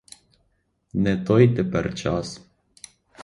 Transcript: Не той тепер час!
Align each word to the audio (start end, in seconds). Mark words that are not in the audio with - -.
Не 0.93 1.17
той 1.25 1.55
тепер 1.55 1.93
час! 1.95 2.39